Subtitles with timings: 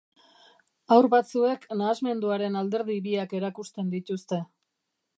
[0.95, 4.43] Haur batzuek nahasmenduaren alderdi biak erakusten dituzte.